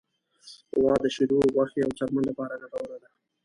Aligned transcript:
غوا 0.79 0.93
د 1.03 1.05
شیدو، 1.15 1.37
غوښې، 1.53 1.79
او 1.85 1.91
څرمن 1.97 2.23
لپاره 2.29 2.53
ګټوره 2.61 2.97
ده. 3.03 3.09